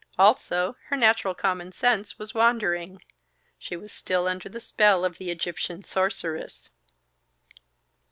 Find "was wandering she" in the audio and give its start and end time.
2.17-3.75